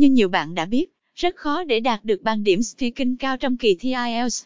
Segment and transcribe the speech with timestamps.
[0.00, 3.56] Như nhiều bạn đã biết, rất khó để đạt được bằng điểm speaking cao trong
[3.56, 4.44] kỳ thi IELTS.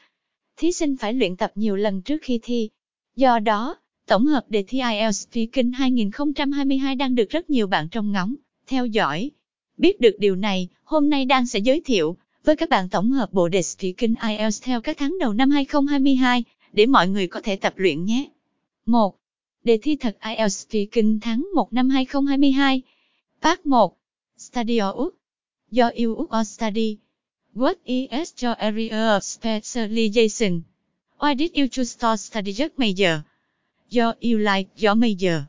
[0.57, 2.71] Thí sinh phải luyện tập nhiều lần trước khi thi.
[3.17, 8.13] Do đó, tổng hợp đề thi IELTS Speaking 2022 đang được rất nhiều bạn trông
[8.13, 8.35] ngóng,
[8.67, 9.31] theo dõi.
[9.77, 13.33] Biết được điều này, hôm nay đang sẽ giới thiệu với các bạn tổng hợp
[13.33, 17.57] bộ đề Speaking IELTS theo các tháng đầu năm 2022 để mọi người có thể
[17.57, 18.29] tập luyện nhé.
[18.87, 19.17] 1.
[19.65, 22.83] Đề thi thật IELTS Speaking tháng 1 năm 2022.
[23.43, 23.97] Part 1.
[24.39, 25.15] Study Úc.
[25.75, 26.99] Do yêu Úc study.
[27.53, 30.67] What is your area of specialization?
[31.19, 33.25] Why did you choose to study your major?
[33.91, 35.49] Do you like your major?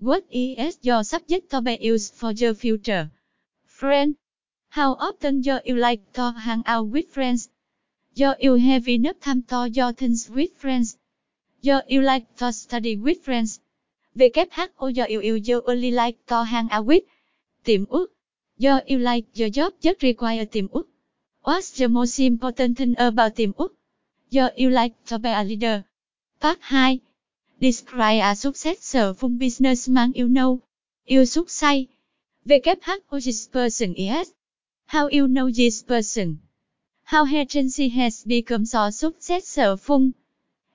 [0.00, 3.12] What is your subject to be used for your future?
[3.64, 4.16] Friend.
[4.70, 7.48] How often do you like to hang out with friends?
[8.16, 10.98] Do you have enough time to do things with friends?
[11.62, 13.60] Do you like to study with friends?
[14.18, 17.04] WHO do you usually like to hang out with?
[17.64, 18.10] Tiệm ước
[18.60, 20.88] Do you like your job, just require teamwork Úc?
[21.44, 23.76] What's the most important thing about teamwork Úc?
[24.30, 25.86] Do you like to be a leader?
[26.40, 27.00] Part 2.
[27.58, 30.60] Describe a successful businessman you know.
[31.06, 31.88] Yêu xúc say.
[32.46, 34.30] WHO this person is.
[34.84, 36.40] How you know this person?
[37.04, 40.12] How agency has become so successful?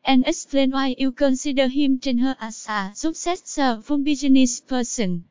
[0.03, 5.25] And explain why you consider him trên her as a successful business person.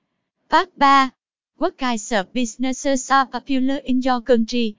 [0.49, 1.11] Part 3.
[1.57, 4.77] What kinds of businesses are popular in your country?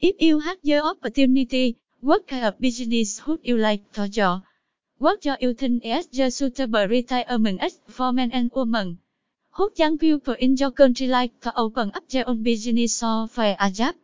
[0.00, 4.42] If you had the opportunity, what kind of business would you like to join?
[4.98, 8.98] What do you think is the suitable retirement age for men and women?
[9.50, 13.56] Hút young people in your country like to open up their own business or for
[13.60, 13.94] a job?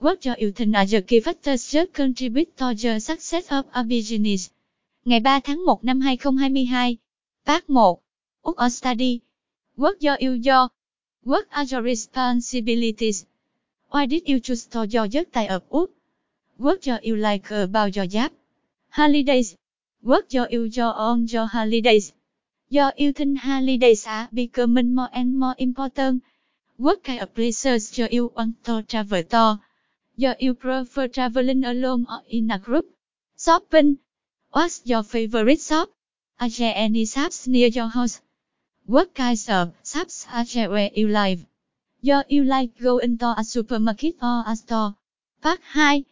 [0.00, 3.84] What do you think are the key factors that contribute to the success of a
[3.84, 4.50] business?
[5.04, 6.96] Ngày 3 tháng 1 năm 2022.
[7.44, 7.96] Part 1.
[8.42, 9.20] Úc or study.
[9.76, 10.68] What do you do?
[11.22, 13.26] What are your responsibilities?
[13.90, 15.90] Why did you choose to do your tại ở Úc?
[16.56, 18.32] What do you like about your job?
[18.88, 19.54] Holidays.
[20.02, 22.12] What do you do on your holidays?
[22.70, 26.22] Do you think holidays are becoming more and more important?
[26.78, 29.60] What kind of places do you want to travel to?
[30.18, 32.86] Do you prefer traveling alone or in a group?
[33.38, 33.98] Shopping.
[34.52, 35.90] What's your favorite shop?
[36.40, 38.22] Are there any shops near your house?
[38.90, 41.38] What kinds of shops are there you like?
[42.02, 44.96] Do you like going to a supermarket or a store?
[45.40, 46.04] Part 2.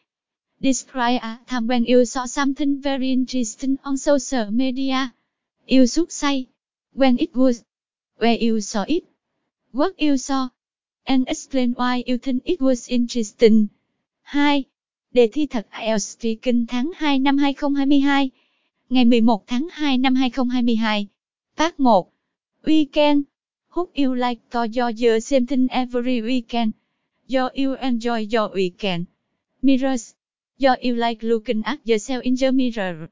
[0.62, 5.12] Describe a time when you saw something very interesting on social media.
[5.66, 6.50] You should say
[6.92, 7.64] when it was,
[8.18, 9.02] where you saw it,
[9.72, 10.50] what you saw,
[11.04, 13.70] and explain why you think it was interesting.
[14.32, 14.62] 2.
[15.12, 18.30] Đề thi thật IELTS Speaking tháng 2 năm 2022.
[18.88, 21.06] Ngày 11 tháng 2 năm 2022.
[21.56, 22.17] Part 1.
[22.68, 23.24] Weekend.
[23.70, 26.74] Hope you like to do the same thing every weekend.
[27.26, 29.06] Do you enjoy your weekend?
[29.62, 30.14] Mirrors.
[30.58, 33.08] Do you like looking at yourself in the mirror?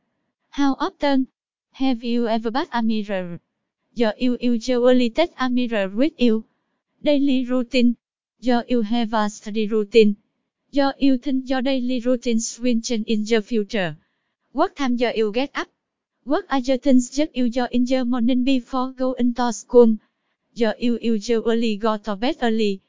[0.50, 1.28] How often
[1.72, 3.40] have you ever bought a mirror?
[3.94, 6.44] Do you usually take a mirror with you?
[7.02, 7.96] Daily routine.
[8.42, 10.18] Do you have a study routine?
[10.70, 13.96] Do you think your daily routines will change in the future?
[14.52, 15.68] What time do you get up?
[16.26, 19.96] What are the things that you do in the morning before going to school?
[20.56, 22.82] Do you usually go to bed early?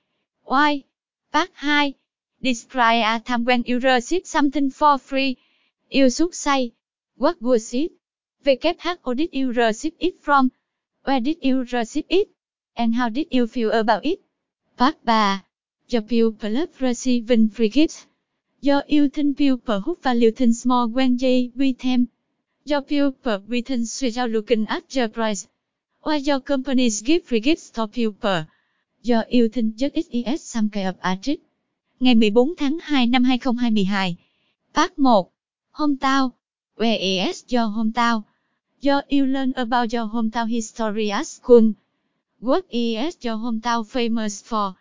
[0.44, 0.86] Why?
[1.32, 1.94] Part 2.
[2.42, 5.38] Describe a time when you receive something for free.
[5.92, 6.74] You should say,
[7.16, 7.92] what was it?
[8.44, 10.52] WHO did you receive it from?
[11.04, 12.30] Where did you receive it?
[12.76, 14.20] And how did you feel about it?
[14.78, 15.44] Part 3.
[15.90, 18.08] Your pupil love receiving free gifts.
[18.62, 22.10] Your you think pupil who value things more when they with them
[22.68, 25.48] do people with things without looking at the price.
[26.02, 28.46] Why your companies give free gifts to people?
[29.04, 31.40] do you think just it is some kind of artist?
[32.00, 34.16] Ngày 14 tháng 2 năm 2022.
[34.74, 35.26] Part 1.
[35.72, 36.30] Hometown.
[36.76, 38.24] Where is your hometown?
[38.82, 41.74] Do you learn about your hometown history at school?
[42.40, 44.74] What is your hometown famous for?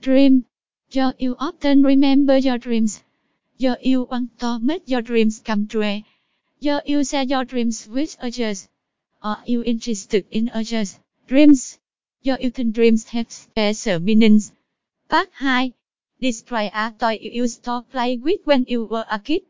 [0.00, 0.42] Dream.
[0.90, 3.02] Do you often remember your dreams?
[3.58, 6.02] Do you want to make your dreams come true?
[6.58, 8.66] Do you share your dreams with others?
[9.22, 11.78] Are you interested in others' dreams?
[12.22, 14.52] Do you think dreams have special meanings?
[15.06, 15.74] Part 2.
[16.18, 19.42] Describe a toy you used to play with when you were a kid.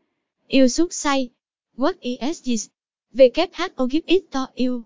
[0.49, 1.31] You should say,
[1.75, 2.69] what is this?
[3.15, 4.85] WHO give it to you.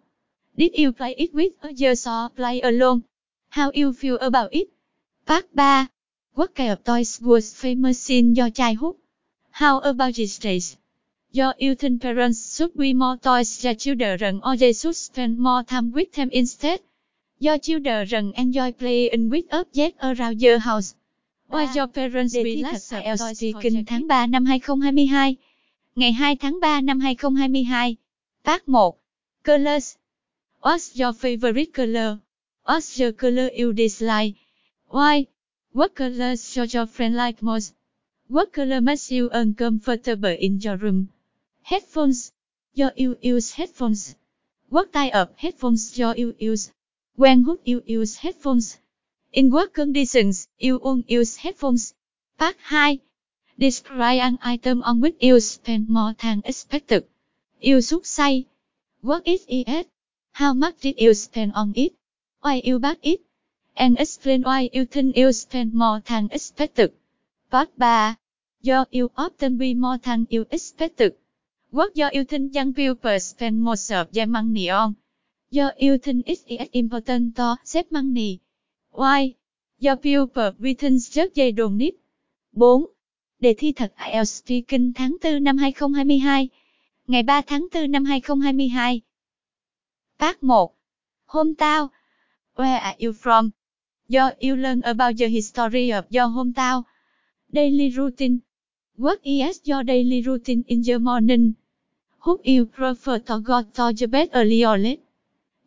[0.56, 3.03] Did you play it with others or play alone?
[3.50, 4.69] How you feel about it?
[5.25, 5.88] Part 3.
[6.33, 8.97] What kind of toys was famous in your childhood?
[9.50, 10.77] How about this days?
[11.33, 15.63] Do you think parents should be more toys their children or they should spend more
[15.63, 16.81] time with them instead?
[17.39, 20.94] Your children enjoy playing with objects around your house.
[21.48, 25.38] Why your parents be IELTS speaking speaking tháng 3 năm 2022.
[25.95, 27.95] Ngày 2 tháng 3 năm 2022.
[28.44, 28.94] Tác 1.
[29.44, 29.95] Colors.
[30.62, 32.18] What's your favorite color?
[32.66, 34.34] What's your color you dislike?
[34.89, 35.25] Why?
[35.74, 37.74] What colors should your friend like most?
[38.27, 41.07] What color makes you uncomfortable in your room?
[41.63, 42.31] Headphones.
[42.74, 44.16] Do you use headphones?
[44.69, 46.72] What type of headphones do you use?
[47.16, 48.80] When would you use headphones?
[49.31, 51.94] In what conditions you won't use headphones?
[52.38, 53.00] Part 2.
[53.60, 57.08] Describe an item on which you spend more than expected.
[57.60, 58.48] You should say,
[59.02, 59.88] What is it?
[60.31, 61.94] How much did you spend on it?
[62.42, 63.22] Why you bought it?
[63.75, 66.94] And explain why you think you spend more than expected.
[67.52, 68.18] Part 3.
[68.63, 71.16] Do you often be more than you expected?
[71.73, 74.94] Quốc do you think young people spend most of Măng money on?
[75.51, 78.38] Do yêu thinh it is important to Xếp Măng Nì.
[78.91, 79.33] Why?
[79.79, 81.94] Do people we think just they don't need?
[82.53, 82.88] 4.
[83.39, 86.50] Đề thi thật IELTS Speaking tháng 4 năm 2022.
[87.07, 89.00] Ngày 3 tháng 4 năm 2022.
[90.17, 90.67] Part 1.
[91.27, 91.88] Hometown.
[92.56, 93.50] Where are you from?
[94.09, 96.83] Do you learn about the history of your hometown?
[97.50, 98.39] Daily routine.
[98.97, 101.53] What is your daily routine in the morning?
[102.23, 105.01] Hút yêu prefer to go to the bed early or late?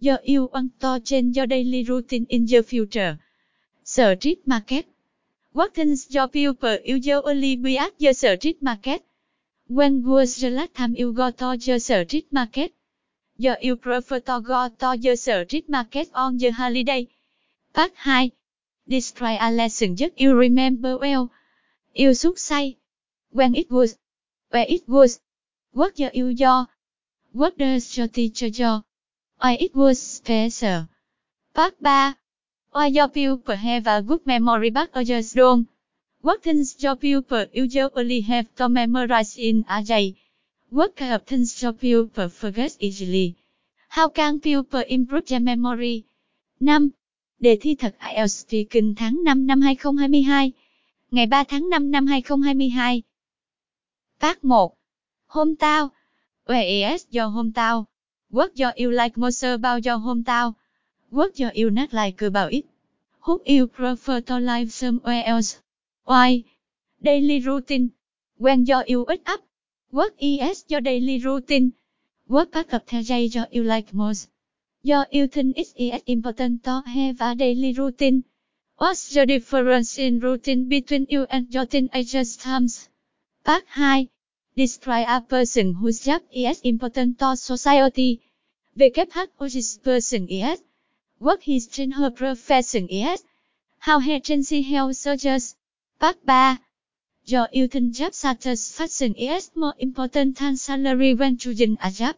[0.00, 3.18] Do you want to change your daily routine in the future?
[3.82, 4.86] Street market.
[5.52, 9.02] What things your people user only be at the street market?
[9.66, 12.72] When was the last time you go to the street market?
[13.40, 17.08] Do you prefer to go to the street market on the holiday?
[17.72, 18.30] Part 2.
[18.88, 21.32] Describe a lesson that you remember well.
[21.94, 22.78] You should say.
[23.30, 23.96] When it was.
[24.50, 25.20] Where it was.
[25.74, 26.66] What do you do?
[27.32, 28.84] What does your teacher do?
[29.40, 30.88] Why it was special.
[31.52, 32.14] Part 3.
[32.70, 35.66] Why your pupil have a good memory but others don't?
[36.20, 40.14] What things your pupil usually have to memorize in a day?
[40.70, 43.34] What kind of things your pupil forget easily?
[43.88, 46.04] How can pupil improve their memory?
[46.60, 46.90] 5.
[47.40, 50.52] Đề thi thật IELTS Speaking tháng 5 năm 2022.
[51.10, 53.02] Ngày 3 tháng 5 năm 2022.
[54.20, 54.74] Part 1.
[55.34, 55.90] Hometown.
[56.46, 57.88] Where is your hometown?
[58.30, 60.54] What do you like most about your hometown?
[61.10, 62.66] What do you not like about it?
[63.22, 65.60] Who you prefer to live somewhere else?
[66.04, 66.44] Why?
[67.02, 67.94] Daily routine.
[68.36, 69.40] When do you ít up?
[69.90, 71.72] What is your daily routine?
[72.28, 74.30] What part of the day do you like most?
[74.84, 78.22] Do you think it is important to have a daily routine?
[78.76, 82.88] What's the difference in routine between you and your teenager's times?
[83.44, 84.08] Part 2.
[84.56, 88.20] Describe a person whose job is important to society.
[88.78, 90.62] Who is person is.
[91.18, 93.24] What his and her profession is.
[93.80, 95.56] How he can see health soldiers.
[95.98, 96.58] Part 3.
[97.26, 102.14] Do you think job satisfaction is more important than salary when choosing a job?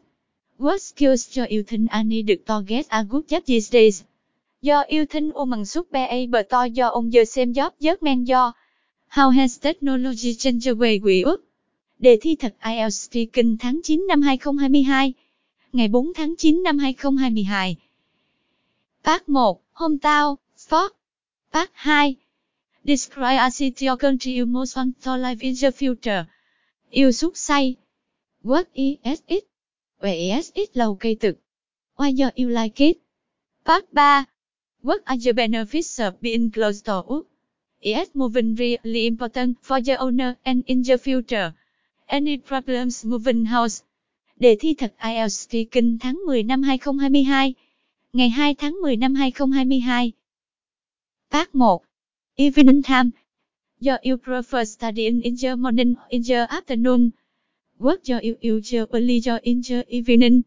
[0.59, 4.05] What skills do you think are needed to get a good job these days?
[4.63, 8.25] Do you think women should be able to do on the same job as men
[8.27, 8.53] do?
[9.09, 11.46] How has technology changed the way we work?
[11.99, 15.13] Đề thi thật IELTS Speaking tháng 9 năm 2022.
[15.73, 17.77] Ngày 4 tháng 9 năm 2022.
[19.03, 19.57] Part 1.
[19.73, 20.93] Hometown, Sport.
[21.53, 22.15] Part 2.
[22.85, 26.25] Describe a city or country you most want to live in the future.
[26.91, 27.75] You xúc say.
[28.43, 29.45] What is it?
[30.01, 30.75] Where is it
[31.21, 31.37] thực.
[31.97, 32.97] Why do you like it?
[33.65, 34.27] Part 3.
[34.83, 37.27] What are the benefits of being close to work?
[37.81, 41.55] Is moving really important for the owner and in the future?
[42.09, 43.83] Any problems moving house?
[44.37, 47.55] Đề thi thật IELTS Speaking tháng 10 năm 2022.
[48.13, 50.13] Ngày 2 tháng 10 năm 2022.
[51.31, 51.83] Part 1.
[52.37, 53.11] Evening time.
[53.81, 57.11] Do you prefer studying in the morning or in the afternoon?
[57.79, 60.43] What do you usually do in the evening?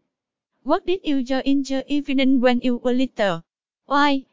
[0.64, 3.42] What did you do in the evening when you were little?
[3.86, 4.24] Why?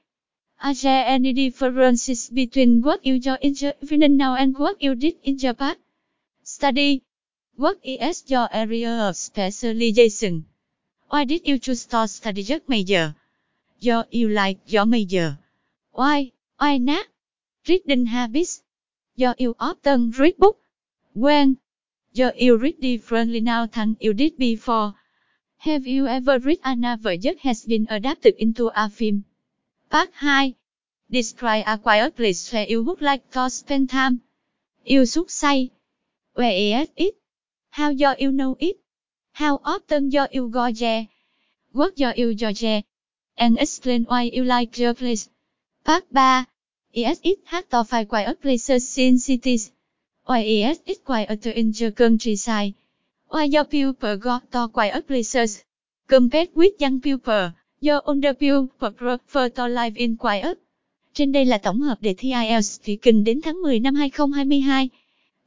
[0.59, 4.95] Are there any differences between what you do in the evening now and what you
[4.95, 5.77] did in the past?
[6.43, 7.03] Study.
[7.57, 10.45] What is your area of specialization?
[11.09, 13.15] Why did you choose to study that major?
[13.81, 15.39] Do you like your major?
[15.91, 16.33] Why?
[16.59, 17.07] Why not?
[17.67, 18.61] Reading habits.
[19.17, 20.59] Do you often read book?
[21.15, 21.57] When?
[22.13, 24.93] Do you read differently now than you did before?
[25.57, 29.25] Have you ever read a novel that has been adapted into a film?
[29.89, 30.53] Part 2.
[31.09, 34.21] Describe a quiet place where you would like to spend time.
[34.85, 35.71] You should say.
[36.35, 37.15] Where is it?
[37.77, 38.77] How do you know it?
[39.33, 41.07] How often do you go there?
[41.73, 42.83] What do you do there?
[43.37, 45.29] And explain why you like your place.
[45.83, 46.47] Part 3.
[47.03, 49.71] Is it hard to five quiet places in cities.
[50.25, 52.73] Why ISX quieter in the countryside?
[53.27, 55.63] Why do people go to quiet places?
[56.07, 60.57] Compared with young people, Do older people prefer to live in quiet.
[61.13, 64.89] Trên đây là tổng hợp đề thi IELTS thủy kinh đến tháng 10 năm 2022.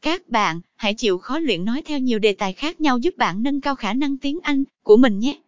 [0.02, 3.42] Các bạn, hãy chịu khó luyện nói theo nhiều đề tài khác nhau giúp bạn
[3.42, 5.40] nâng cao khả năng tiếng Anh của mình nhé.